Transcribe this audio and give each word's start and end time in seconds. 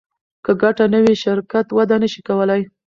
که 0.45 0.51
ګټه 0.61 0.85
نه 0.93 0.99
وي 1.03 1.13
شرکت 1.23 1.67
وده 1.77 1.95
نشي 2.01 2.21
کولی. 2.27 2.61